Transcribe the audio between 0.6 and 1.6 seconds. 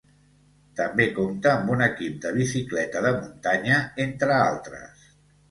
També compta